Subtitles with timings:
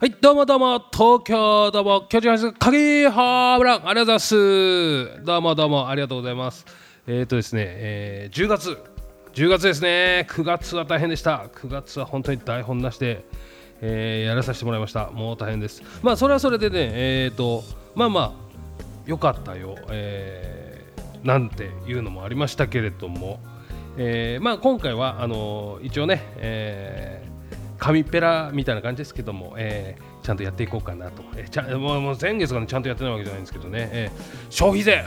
[0.00, 5.24] はい、どうもどうも、東京どうも、巨人ハイス鍵ハーブラン、ありがとうございます。
[5.24, 6.66] どうもどうも、ありがとうございます。
[7.06, 8.76] えっ、ー、とですね、えー、10月、
[9.34, 11.46] 10月ですね、9月は大変でした。
[11.54, 13.24] 9月は本当に台本なしで、
[13.82, 15.12] えーやらさせてもらいました。
[15.12, 15.80] もう大変です。
[16.02, 17.62] まあ、それはそれでね、えっ、ー、と、
[17.94, 23.38] まあまあ、よかったよ、えーなんていうのもありましたけれども、
[23.96, 27.33] えーまあ、今回はあの一応ね、えー
[27.84, 35.04] 紙っぺらみたいな感じですけども、えーちゃんとやっていこうかなと、えーちゃもうもう前月から、ね、ちゃんとやってないわけじゃないんですけどね、えー消費税。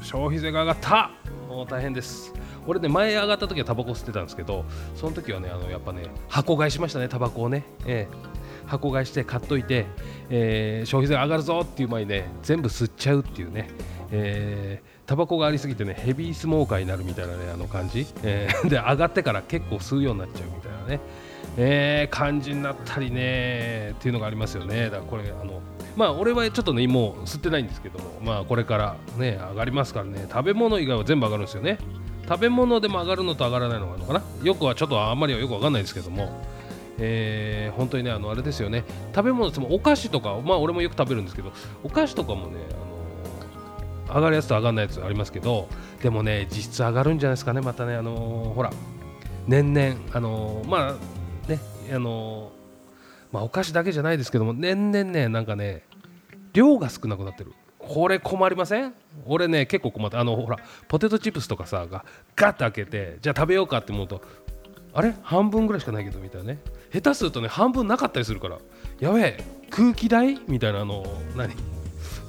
[0.00, 1.10] 消費税が上がった。
[1.48, 2.32] もう大変です。
[2.66, 9.86] 俺ね前上がった時はタバコ吸ってたんですけどその時はねあのやっぱね箱買いしましたねタバコをね、えー箱買いして買っといて、
[10.28, 13.68] えー消費税上がるぞっていう前にね全部吸っちゃうっていうね、
[14.12, 21.00] えータバコがありすぎてねヘビースモーカーになるみたいなねあの感じ、えーで上がってから結構吸うようになっちゃうみたいなね、
[21.56, 24.84] えー感じになったりねっていうのがありますよね。
[24.84, 25.60] だからこれあの
[25.96, 30.26] まあ俺はちょっとねもう吸ってないんですけどもまあこれからね上がりますからね。
[30.30, 31.78] 食べ物以外は全部上がるんですよね。
[32.28, 34.22] 食べ物でも上がるのと上がらないのがあるのかな。
[34.42, 36.42] よくはちょっとあんまりはよくわかんないですけども。
[37.02, 38.84] えー本当にねあのあれですよね。
[39.14, 41.50] 食べ物でもお菓子とかまあ俺もよく食べるんですけど
[41.82, 42.58] お菓子とかもね
[44.08, 45.66] あの上がるやつと上がらないやつありますけど
[46.02, 47.94] でもね実質上がるんじゃないですかねまたね。
[47.94, 48.70] あのーほら
[49.46, 50.94] 年々あのーまあ
[51.90, 52.52] あの
[53.32, 55.82] まあお菓子だけじゃないですけども年々ねなんかね
[56.52, 57.52] 量が少なくなってる。
[57.78, 58.94] これ困りません？
[59.24, 62.04] 俺ね結構困ってあのほらポテトチップスとかさが
[62.36, 64.22] ガッと開けてじゃあ食べようかって思うと
[64.92, 65.14] あれ？
[65.22, 66.58] 半分ぐらいしかないけどみたいなね。
[66.92, 68.58] 下手するとね半分なかったりするから。
[68.98, 70.40] やべえ空気代？
[70.46, 71.04] みたいなあの
[71.36, 71.54] 何？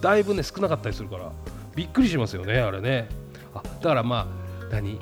[0.02, 1.32] だいぶね少なかったりするから。
[1.76, 3.10] びっくりしますよねあれね。
[3.54, 4.28] あだからま
[4.62, 5.00] あ何？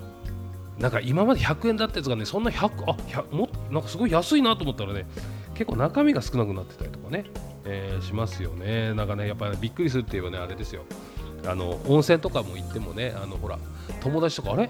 [0.78, 5.06] なんか今まで100円だったやつがねそんな100あ100もなんかすごい安いなと思ったらね
[5.54, 7.26] 結構中身が少なくなってたりとかね、
[7.66, 8.94] えーしますよね。
[8.94, 10.84] なんかねやっぱり、びっくりするって言えばねあれですよ。
[11.46, 13.58] あの温泉とかも行ってもねあのほら
[14.02, 14.70] 友達とかあれ？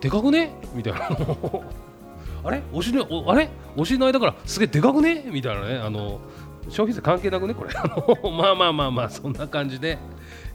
[0.00, 0.54] でかくね？
[0.74, 1.08] みたいな。
[2.44, 2.62] あれ？
[2.72, 3.48] お尻おあれ？
[3.76, 5.24] お尻の間からすげえでかくね？
[5.26, 5.76] みたいなね。
[5.78, 6.20] あの
[6.68, 7.54] 消費税関係なくね？
[7.54, 7.70] これ。
[7.74, 9.98] あの まあまあまあまあそんな感じで、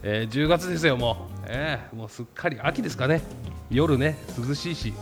[0.02, 3.20] えー10月ですよもう、えーもうすっかり秋ですかね。
[3.70, 4.94] 夜ね涼しいし。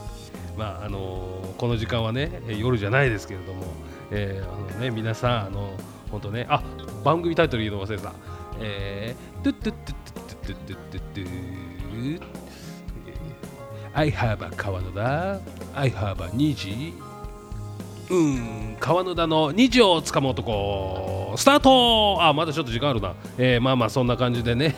[0.59, 3.65] まああのーこの時間はね夜じゃないですけれども、
[4.11, 5.71] えーあのね皆さんあの
[6.11, 6.63] 本当ねあ
[7.05, 8.13] 番組タイトル言うの忘れてた。
[8.61, 12.23] えー、トゥットゥットゥットゥットゥットゥットゥットゥッ
[13.95, 15.41] I have a 川野田
[15.75, 16.93] I have a 虹
[18.11, 24.75] うん川野田の虹をつかむ男スタートあまだちょっと時間あるな、えーまあまあそんな感じでね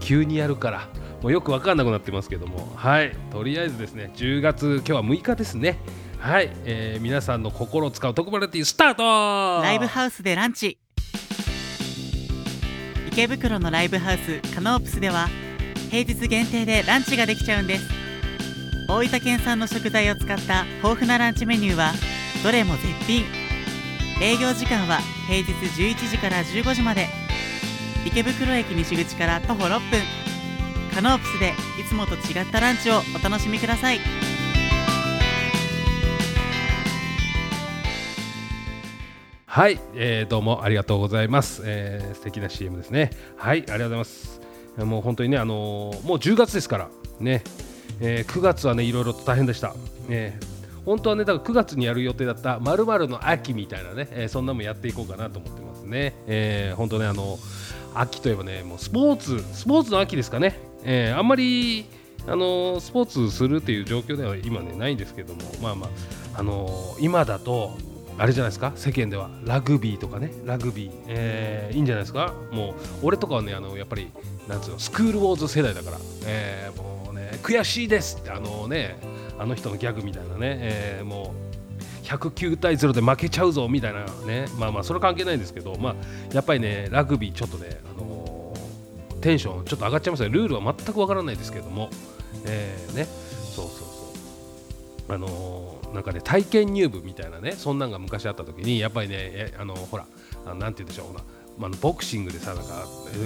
[0.00, 0.88] 急にやるから
[1.22, 2.72] もうよく分かんなくなってますけども。
[2.76, 3.12] はい。
[3.30, 5.78] とりあえずですね10月今日は6日ですね。
[6.18, 9.62] はい、えー皆さんの心を使う特バラティスタート！
[9.62, 10.78] ライブハウスでランチ。
[13.08, 15.28] 池袋のライブハウスカノープスでは
[15.90, 17.88] 平日限定でランチができちゃうんです。
[18.88, 21.92] 大分県産の食材を使った豊富なランチメニューは
[22.44, 23.24] どれも絶品。
[24.22, 24.98] 営業時間は
[25.28, 27.08] 平日11時から15時まで。
[28.06, 30.25] 池袋駅西口から徒歩6分。
[30.96, 33.98] カノープスでいつもと違ったランチをお楽しみください。
[39.44, 43.10] はい、えーどうもありがとうございます、えー素敵な CM ですね。
[43.36, 44.40] はいありがとうございます。
[44.78, 46.88] もう本当にねあのーもう10月ですから
[47.20, 47.44] ね、
[48.00, 49.74] えー9月はねいろいろと大変でした、
[50.08, 50.40] ね
[50.86, 57.38] 本当はねだから9月にやる予定だったまるの秋みたいなね、えーそんなもやっていこうかなと思ってますね、えー本当ねあの
[57.94, 61.84] 秋といえばねもうスポーツスポーツの秋ですかね、えーあんまり
[62.28, 65.86] あのスポーツするっていう状況では今ねないんですけどもまあま
[66.34, 67.76] ああの今だと
[68.18, 72.32] あれじゃないですか世間ではラグビーとかねラグビー、えーいいんじゃないですか。
[72.50, 74.08] もう俺とかはねあのやっぱり
[74.48, 78.96] なんつうのスクールウォーズ世代だから、えーもうね悔しいですってあのね
[79.38, 81.46] あの人のギャグみたいなね、えーもう
[82.06, 85.94] 109対0で負けちゃうぞみたいなねまあまあそれ関係ないんですけどまあ
[86.32, 87.80] やっぱりねラグビーちょっとね
[89.20, 90.28] テンションちょっと上がっちゃいますね。
[90.28, 91.90] ルールは全くわからないですけども。
[92.44, 93.04] えーね。
[93.04, 93.84] そうそうそ
[95.10, 95.14] う。
[95.14, 100.06] あのーなんかね体験入部みたいなねそんなんが昔あった時にやっぱりねあのほら
[100.44, 101.06] あなんて言うんでしょう。
[101.12, 101.22] ほら
[101.56, 102.84] まあボクシングでさなんか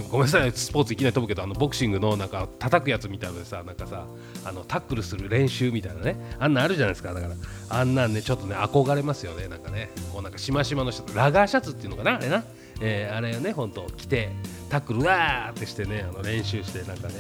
[0.08, 4.06] ごめんなさいスポーツいきなり飛ぶけどあのボクシングのなんか叩くやつみたいなのでさなんかさ
[4.44, 7.12] あのタックルする練習みたいなねあんなんあるじゃないですか。
[7.12, 7.34] だから
[7.70, 9.48] あんなんねちょっとね憧れますよね。
[9.48, 12.44] なんかねこうなんかしましまの人ラガーシャツっていうのかなあれな、
[12.81, 14.31] えーあれをね本当着て
[14.69, 17.15] タックルわーってしてねあの練習してなんかね。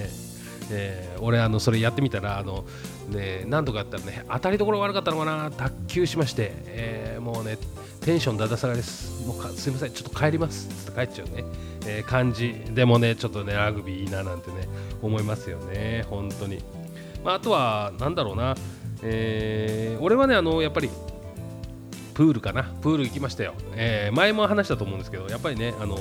[0.72, 2.64] えー俺あのそれやってみたらあの、
[3.08, 7.58] ね、何とかやったらね当たりどころ悪かったのかな脱臼しまして、えーもうね
[8.00, 9.26] テンションだだ下がりです。
[9.26, 10.68] もうすいませんちょっと帰ります。
[10.68, 11.44] つって帰っちゃうね、
[11.86, 14.68] えー、感じでもねちょっとねラグビーいいななんてね
[15.02, 16.06] 思いますよね。
[16.08, 16.62] 本当に、
[17.22, 18.54] まあ、あとはなんだろうな、
[19.02, 20.88] えー、俺はねあのやっぱり
[22.20, 22.64] プールかな。
[22.82, 25.96] プール行きましたよ、えー、前も話したと思うんですけどやっぱりねあの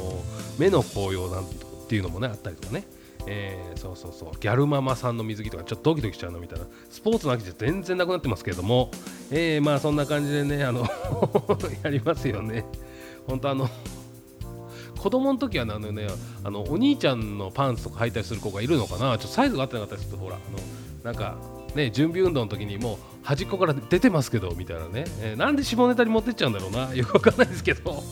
[0.58, 1.46] 目の紅葉なん
[1.88, 2.84] ていうのもねあったりとかね。
[3.26, 4.32] えー、そうそうそう。
[4.38, 6.66] ギャルママさんの水着とかちょっとドキドキしちゃうのみたいな。
[6.90, 8.92] スポーツの秋じゃ全然なくなってますけれども、
[9.32, 10.86] えー、まあそんな感じでねあの
[11.84, 12.66] やりますよね。
[13.26, 13.70] 本当あの
[14.98, 16.08] 子供の時はあのね
[16.44, 19.00] あのお兄ちゃんのパンツとか履いたりする子がいるのかな。
[19.00, 20.60] ちょっとサイズが合ってなかったりするとほらあの
[21.02, 21.38] なんか
[21.76, 26.94] ね準備運動の時にもう端っこから出てますけどみたいなね、えー、なんで下ネタに持ってっちゃうんだろうな。
[26.96, 28.04] よくわかんないですけど。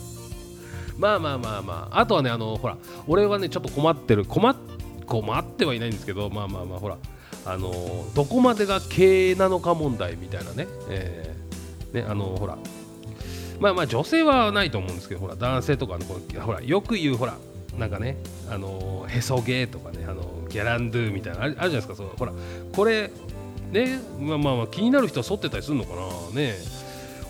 [0.97, 1.99] まあまあまあまあ。
[1.99, 2.77] あとはねあのほら
[3.07, 4.25] 俺はねちょっと困ってる。
[4.25, 4.55] 困っ
[5.05, 6.29] 困ってはいないんですけど。
[6.29, 6.97] まあまあまあほら
[7.45, 7.71] あの
[8.13, 12.57] どこまでが経営なのか問題みたいなね,、えー、ねあのほら。
[13.59, 17.37] まあまあ女性はないと思うんですけどほら男性とかのこのほらよく言うほら
[17.77, 18.17] なんかね
[18.49, 21.95] あのへそゲーとかねあのギャランドゥみたいなあるじゃないですか。
[21.95, 22.33] そうほら
[22.75, 23.11] これ
[23.71, 26.39] ねまあまあまあ気になる人は剃ってたりするのかな。
[26.39, 26.55] ね。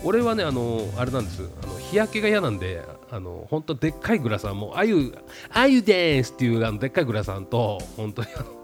[0.04, 1.48] 俺はねあのあれなんです。
[1.62, 5.16] あの日焼けが嫌なんであの本当でっかいグラサンもあゆ
[5.50, 8.58] あゆですっていうあのでっかいグラサンと本当にあの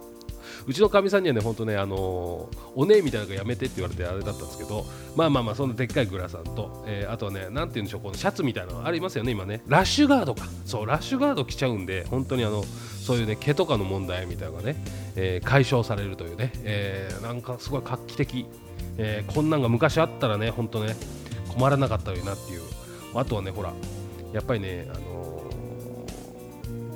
[0.67, 4.87] うちのかみさんにはね本当ねあのおねえみたいなのがやめてって言われてあれだったんですけど
[5.17, 9.63] まあまあまあそんなでっかいグラサンと、えー、あとはねなんて言うんでしょうこのシャツみたいなのありますよね今ね。
[9.67, 10.45] ラッシュガードか。
[10.65, 12.65] そうラッシュガード着ちゃうんで本当にあの
[13.05, 14.77] そういうね毛とかの問題みたいなのがね、
[15.15, 18.47] えー、解消されるというね、えー、なんかすごい画期的、
[18.97, 20.97] えー、こんなんが昔あったらね本当ね
[21.49, 22.63] 困らなかったよなっていう。
[23.15, 23.73] あとはねほら
[24.35, 25.45] やっぱりね、あの、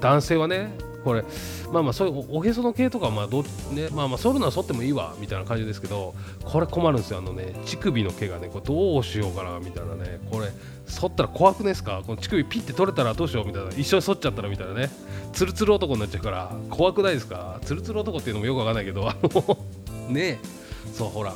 [0.00, 0.72] 男性はね
[1.08, 1.24] これ
[1.72, 6.14] まあまあそういうおへその毛とかまあどねまあまあ剃るのは剃ってもいいわみたいな感じですけど
[6.44, 7.18] これ困るんですよ。
[7.18, 10.20] あのね乳首の毛がねこれどうしようかなみたいなね。
[10.30, 10.48] これ
[10.86, 12.02] 剃ったら怖くないですか？
[12.06, 13.70] この乳首ピッて取れたらどうしようみたいな。
[13.70, 14.90] 一緒に剃っちゃったらみたいなね。
[15.32, 17.58] ツルツル男になっちゃうから怖くないですか？
[17.64, 19.58] ツルツル男っていうのもよくわかんないけどあの
[20.12, 20.38] ね。
[20.92, 21.32] そうほら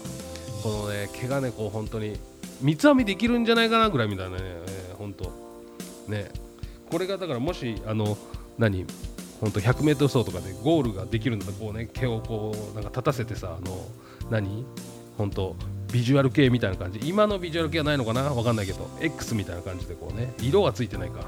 [0.63, 2.19] このね毛がねこう本当に
[2.61, 5.33] 三つ編みできるんじゃないかなぐらいみたいなね、えー、本当
[6.09, 6.31] ね。
[6.91, 8.19] これがだからもしあの
[8.59, 8.85] 何？
[9.43, 13.77] 本当 100m 走とかでゴールができるんだこうね毛をこうなんか立たせてさあの
[14.31, 14.65] 何？
[15.19, 15.55] 本当
[15.93, 17.01] ビジュアル系みたいな感じ。
[17.03, 18.23] 今のビジュアル系はないのかな？
[18.23, 21.25] わかんないけど X みたいな感じでこうね色はついてないか。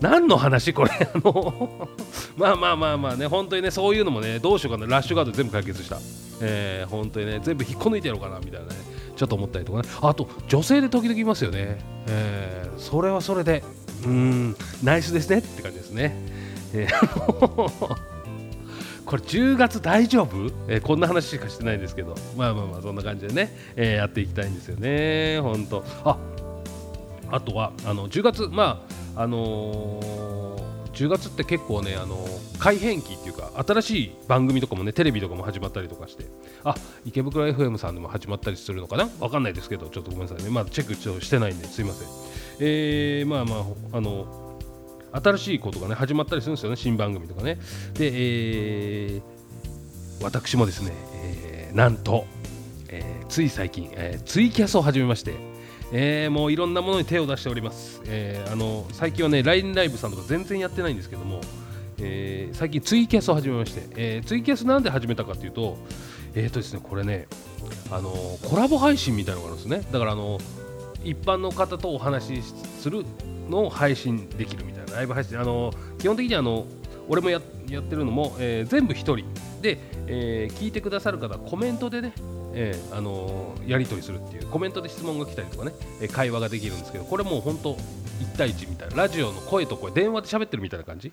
[0.00, 0.90] 何の話これ？
[1.12, 1.88] あの
[2.36, 4.86] まあまあまあまあね本当にねそういうのもねどうしようかな。
[4.86, 5.98] ラッシュガード全部解決した。
[6.40, 8.74] えー、本当にね全部引っこ抜いてやろうかなみたいなね
[9.16, 9.88] ちょっと思ったりとかね。
[10.02, 11.78] あと女性で時々いますよね、
[12.08, 13.64] えー、それはそれで
[14.04, 16.14] うんナイスですねって感じですね、
[16.74, 16.88] え
[19.06, 22.16] これ10月大丈夫、えー、こんな話しかしてないですけど。
[22.36, 25.38] まあまあまあそんな感じでね、えー、やっていきたいんですよね。
[25.40, 26.18] 本当あ
[27.30, 28.84] あとはあの10月ま
[29.14, 32.18] ああのー、10月って結構ねあの
[32.58, 36.26] 改変期っていうか新しい番組とかもねテレビとかも始まったりとかして。
[36.64, 36.74] あ
[37.04, 39.08] 池袋 FM さんでも始まったりするのかな？
[39.20, 40.50] わかんないですけどちょっとごめんなさいね。
[40.50, 42.08] まだチェックしてないんですいません。
[42.58, 43.58] えー、まあま
[43.92, 44.45] ああの
[45.22, 47.58] 新しいことがね始まったりするんですよね新番組とかね。
[47.94, 49.22] で、えー、
[50.22, 52.26] 私もですね、えー、なんと、
[52.88, 55.34] えー、つい最近、え、ツイキャスを始めまして
[55.92, 61.40] えー、もういろんなものに手を出しております、えー、あの最近はね LINE ライブさんとか全然やってないんですけども、
[62.00, 65.78] えー、最近ツイキャスを始めまして、え、ツイキャスなんで始めたかというと
[66.36, 67.26] えっ、とですねこれね
[67.90, 68.10] あの
[68.44, 69.88] コラボ配信みたいなのがあるんですね。
[69.90, 70.38] だからあの
[71.02, 73.04] 一般の方とお話しする
[73.48, 74.75] のを配信できるみたいな。
[74.92, 76.66] ライブ配信あの基本的にあの
[77.08, 79.24] 俺もややってるのも、えー、全部1人。
[79.60, 82.12] で、えー、聞いてくださる方はコメントでね、
[82.52, 87.78] えーあの、やり取りするっていうコメントで質問が来たりとかね、え会話ができるんですけどこれもう本当1
[88.36, 91.10] 対1みたいなラジオの声と声電話で喋ってるみたいな感じ、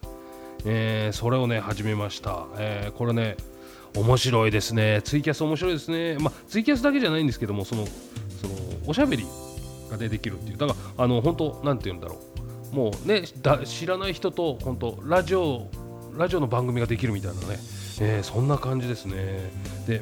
[0.66, 3.38] えそれをね始めました、えこれね
[3.96, 5.02] 面白いですね。
[5.04, 6.18] ツイキャス面白いですね。
[6.20, 8.54] まあツイキャスだけじゃないんですけどもそのその
[8.88, 9.26] おしゃべり
[9.90, 10.58] ができるっていう。
[10.58, 12.18] だからあの本当なんて言うんだろう。
[12.74, 15.70] もうねだ知らない人と本当ラジオ
[16.18, 17.60] ラジオの番組ができるみたいなね、
[18.02, 19.52] えー、そんな感じですね。
[19.88, 20.02] で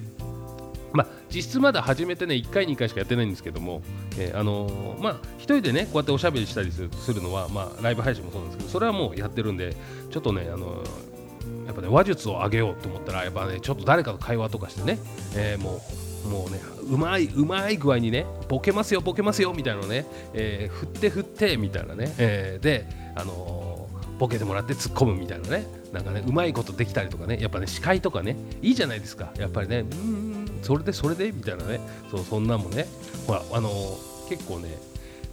[0.94, 3.82] まあ、実質まだ始めてね1回2回しかやってないんですけども、
[4.18, 6.82] えー、あのー、まあ1人でねこうやっておしゃべりしたりす
[7.14, 9.76] るのはまあライブ配信もそうなんですけどそれはもうやってるんで
[10.10, 15.00] ちょっとねあのー、やっぱね話術を上げようと思ったらやっぱねちょっと誰かと会話とかしてね、
[15.36, 15.82] えー、もう
[16.30, 16.60] もうね
[16.90, 29.32] うまいうまい具合にねボケますよボケますよみたいなのね、えー、振って振ってみたいなね、えー、であのー、ボケてもらって突っ込むみたいなねなんかねうまいことできたりとかねやっぱね司会とかねいいじゃないですか。
[29.38, 32.88] やっぱりねうんそれでそれでみたいなねそうそんなんもね。
[33.28, 34.78] ほらあのー、結構ね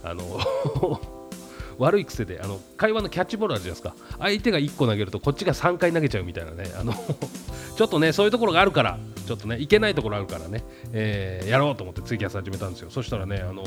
[0.03, 0.41] あの
[1.79, 3.95] 悪い癖であの会話のキャッチボールあるじゃないですか。
[4.19, 6.93] 相手が1個投げるとこっちが3回投げちゃうみたいなねあの
[7.77, 12.89] ちょっとねそういうところがあるからちょっとねいけないところあるからね、えー、やろうと思ってツイキャス始めたんですよ。
[12.91, 13.63] そしたらねあの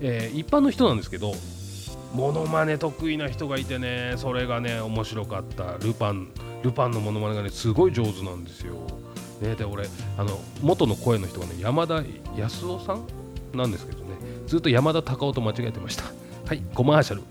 [0.00, 1.34] えー、一般の人なんですけど
[2.14, 5.76] モノマネ得意な人がいてねそれがね面白かった。
[5.84, 6.28] ルパン
[6.62, 8.74] ルパンのモノマネがねすごい上手なんですよ。
[9.40, 9.86] ね、で俺
[10.16, 12.04] あの元の声の人がね山田
[12.36, 13.06] 康夫さん
[13.56, 14.14] なんですけどね。
[14.46, 16.04] ずっと山田隆夫と間違えてました。
[16.46, 17.22] はいコマーシャル。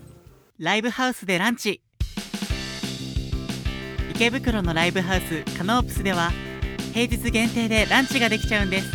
[0.58, 1.82] ライブハウスでランチ。
[4.12, 6.32] 池袋のライブハウスカノープスでは
[7.00, 8.92] 平日限定でランチができちゃうんです。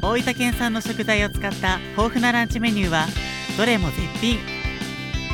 [0.00, 3.06] 大分県産の食材を使った豊富なランチメニューは
[3.58, 4.38] どれも絶品。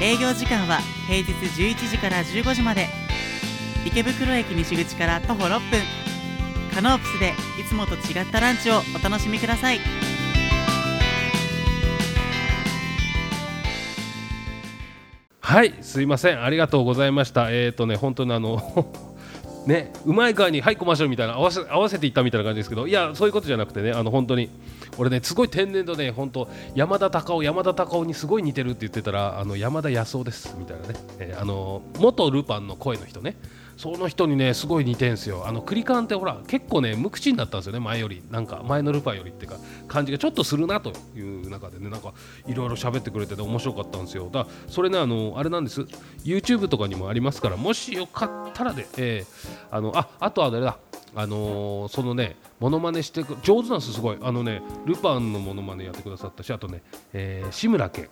[0.00, 2.88] 営業時間は平日11時から15時まで。
[3.84, 5.60] 池袋駅西口から徒歩6分。
[6.74, 9.80] カノープスでいつもと違ったランチをお楽しみください。
[15.42, 16.42] はいすいません。
[16.42, 17.50] ありがとうございました。
[17.50, 18.62] えっ、ー、とね本当にあの
[19.66, 24.50] ねうまい具合にはいコマーシャルみたいな合わせ合わせていったみたいな感じですけどいやそういうことじゃなくてねあの本当に
[24.96, 33.36] 俺ねすごい天然とね本当山田隆夫山田隆夫にすごい似てるって言ってたらあの山田康夫ですみたいなね、えー、あの元ルパンの声の人ね。
[33.76, 35.46] その人にねすごい似てんすよ。
[35.46, 38.22] あのクリカンってほら結構ね無口になったんですよね前より。
[38.30, 42.14] なんか前のルパンよりっていうか感じがちょっとするなという中でねなんか
[42.46, 44.30] いろいろ喋ってくれてて面白かったんですよ。
[44.32, 45.82] だからそれねあのあれなんです。
[46.24, 50.78] YouTube とかにもありますからもしよかったらで、えー、あのああとは誰だ。
[51.18, 54.18] あのー、そのねモノマネして上手なんですすごい。
[54.20, 58.08] あのねルパンのモノマネやってくださったしあとね、えー、志村けん。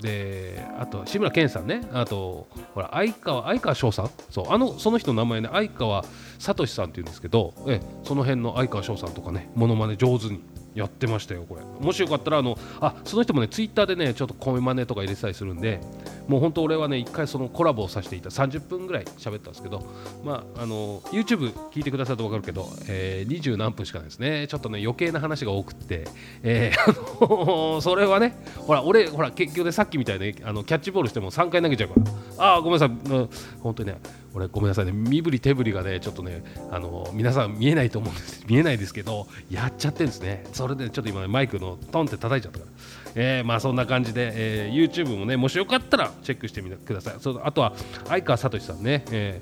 [0.00, 1.82] であと志村けんさんね。
[1.92, 4.10] あとほら相川相川翔さん。
[4.30, 6.04] そうあのその人の名前ね相川
[6.38, 10.40] 聡さんっていうんですけどえその辺の相川翔さんとかねものまね上手に。
[10.74, 11.62] やってましたよこれ。
[11.84, 15.80] もしよかったらあのあその人もねツイッターでねちょっと声真似とか入れてたりするんで
[16.28, 19.86] もう本当俺はね一回そのコラボをさせていた30分ぐらい喋ったんですけど
[20.24, 24.46] まああの YouTube 聞いてくださると分かるけど、えー、20何分しかないですね。
[24.46, 26.06] ちょっとね余計な話が多くって、
[26.42, 31.94] えー、 それはねほら俺ほら結局でさっきみたいにあのキャッチボールしても3回投げちゃうか
[32.36, 32.44] ら。
[32.44, 33.28] ああごめんなさい。
[33.60, 33.98] 本当にね
[34.38, 34.92] 俺ごめんなさいね。
[34.92, 38.44] 身振り手振りがねちょっとねあの皆さん見えないと思うんです。
[38.48, 40.44] 見えないですけどやっちゃってるんですね。
[40.52, 42.70] それでちょっと今、ね、マイクのトンって叩いちゃったから、
[43.14, 47.14] えー、まあそんな感じで、えー、YouTube もねもしよかったらチェックしてみてください。
[47.20, 47.74] そあとは
[48.06, 49.40] 相川聡さんね、え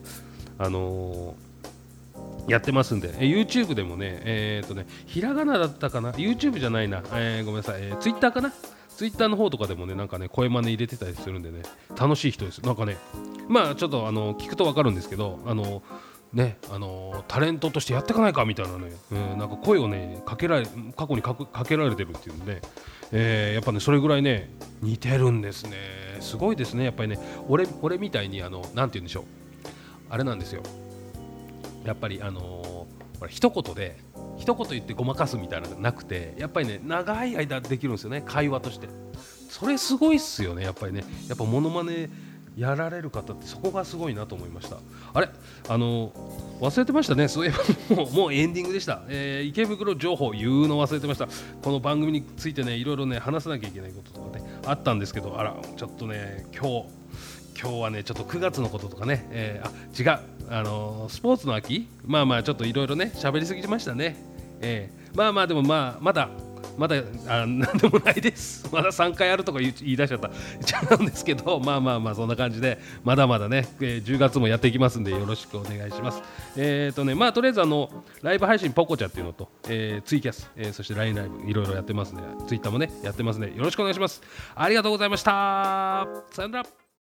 [0.59, 8.53] ー、あのー、やってますんで、え、YouTube でもね、えーとね、ひらがなだったかな、YouTube じゃないな、えー、ごめんなさい、えー、Twitter かな、
[8.97, 11.63] ツイッターの方とかでもねなんかね声真似入れてたりするんでね
[12.01, 12.97] 楽しい人ですなんかね
[13.47, 15.83] まあちょっとあの聞くと分かるんですけどあの
[16.33, 21.37] ねあのタレントとしてやっていかないかみたいなね、うん、なんか声をねかけられ過去にか
[21.67, 22.63] けられてるっていうんで、
[23.13, 24.51] えー、やっぱねそれぐらいね
[24.81, 25.77] 似てるんですね。
[26.21, 26.85] すごいですね。
[26.85, 29.25] やっぱりね俺俺みたいにあのなんて言うんでしょう。
[30.09, 30.63] あれなんですよ。
[31.85, 33.99] やっぱりあのー、一言で
[34.39, 38.89] 一言言ってごまかすみたいなのがなくてやっぱりね長い間できるんですよね会話として。
[39.49, 41.05] それすごいっすよねやっぱりね。
[41.29, 42.11] やっぱモノマネ
[42.57, 44.79] やられる方ってそこがすごいなと思いました。
[45.15, 45.29] あれ？
[45.69, 46.11] あの
[46.61, 47.29] 忘れてましたね。
[47.29, 51.29] そういえばもうもうエンディングでした、えー、池袋情報言うの忘れてました。
[51.63, 56.89] この番組についてねいろいろね話さなきゃいけないこととかねあったんですけどあらちょっとね今日
[57.61, 60.36] 今日はねちょっと9月のこととかね、えー、あ違う。
[60.49, 64.17] あの、スポーツの秋まあまあちょっといろいろね喋りすぎましたね、
[64.61, 66.29] えー、まあまあでもまあまだ
[66.77, 68.69] まだあなんでもないです。
[68.73, 70.31] まだ3回あるとか言い出しちゃった。
[70.65, 76.23] ちゃうんですけどまあまあまあそんな感じでまだまだね、えー、10月もやっていきますんでよろしくお願いします。
[76.57, 77.91] えっ、ー、とねまあとりあえずあの
[78.23, 84.23] ライブ配信ポコチャっていうのと、えー、ツイキャス、えー、そして LINE ライブいろいろやってますねツイッターもねやってますねよろしくお願いします。
[84.55, 86.07] ありがとうございました。
[86.31, 86.86] さよなら。